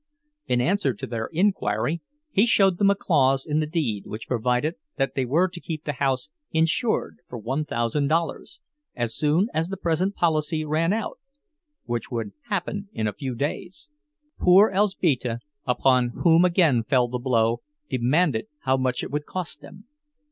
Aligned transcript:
In 0.47 0.61
answer 0.61 0.95
to 0.95 1.05
their 1.05 1.27
inquiry 1.31 2.01
he 2.31 2.47
showed 2.47 2.79
them 2.79 2.89
a 2.89 2.95
clause 2.95 3.45
in 3.45 3.59
the 3.59 3.67
deed 3.67 4.07
which 4.07 4.27
provided 4.27 4.73
that 4.97 5.13
they 5.13 5.25
were 5.27 5.47
to 5.49 5.59
keep 5.59 5.83
the 5.83 5.93
house 5.93 6.29
insured 6.49 7.19
for 7.29 7.37
one 7.37 7.65
thousand 7.65 8.07
dollars, 8.07 8.61
as 8.95 9.15
soon 9.15 9.47
as 9.53 9.69
the 9.69 9.77
present 9.77 10.15
policy 10.15 10.65
ran 10.65 10.91
out, 10.91 11.19
which 11.85 12.09
would 12.09 12.31
happen 12.49 12.89
in 12.93 13.05
a 13.05 13.13
few 13.13 13.35
days. 13.35 13.91
Poor 14.39 14.71
Elzbieta, 14.71 15.37
upon 15.67 16.13
whom 16.23 16.45
again 16.45 16.81
fell 16.83 17.07
the 17.07 17.19
blow, 17.19 17.61
demanded 17.87 18.47
how 18.61 18.77
much 18.77 19.03
it 19.03 19.11
would 19.11 19.27
cost 19.27 19.61
them. 19.61 19.83